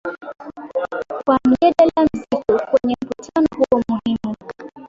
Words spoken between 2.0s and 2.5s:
mzito